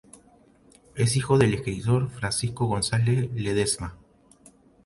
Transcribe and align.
Es 0.95 1.15
hijo 1.15 1.37
del 1.37 1.53
escritor 1.53 2.09
Francisco 2.09 2.65
González 2.65 3.29
Ledesma. 3.35 3.99